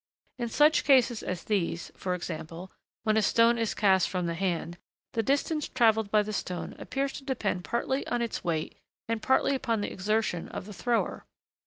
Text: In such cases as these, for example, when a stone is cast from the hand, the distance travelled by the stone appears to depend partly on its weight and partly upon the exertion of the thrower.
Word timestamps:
In 0.39 0.49
such 0.49 0.83
cases 0.83 1.21
as 1.21 1.43
these, 1.43 1.91
for 1.95 2.15
example, 2.15 2.71
when 3.03 3.17
a 3.17 3.21
stone 3.21 3.59
is 3.59 3.75
cast 3.75 4.09
from 4.09 4.25
the 4.25 4.33
hand, 4.33 4.79
the 5.13 5.21
distance 5.21 5.67
travelled 5.67 6.09
by 6.09 6.23
the 6.23 6.33
stone 6.33 6.73
appears 6.79 7.13
to 7.13 7.23
depend 7.23 7.65
partly 7.65 8.07
on 8.07 8.19
its 8.19 8.43
weight 8.43 8.75
and 9.07 9.21
partly 9.21 9.53
upon 9.53 9.81
the 9.81 9.91
exertion 9.93 10.47
of 10.49 10.65
the 10.65 10.73
thrower. 10.73 11.27